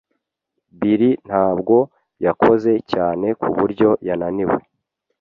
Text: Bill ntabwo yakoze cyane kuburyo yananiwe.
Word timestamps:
Bill 0.79 1.03
ntabwo 1.27 1.75
yakoze 2.25 2.71
cyane 2.91 3.27
kuburyo 3.41 3.89
yananiwe. 4.07 4.59